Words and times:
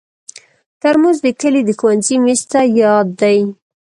ترموز 0.81 1.17
د 1.25 1.27
کلي 1.41 1.61
د 1.65 1.69
ښوونځي 1.79 2.15
میز 2.23 2.41
ته 2.51 2.61
یاد 2.81 3.07
دی. 3.21 3.39